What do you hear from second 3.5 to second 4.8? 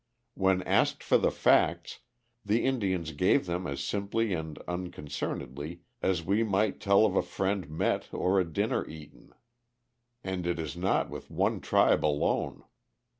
as simply and as